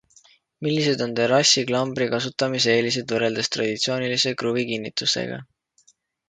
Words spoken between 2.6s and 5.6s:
eelised võrreldes traditsioonilise kruvikinnitusega?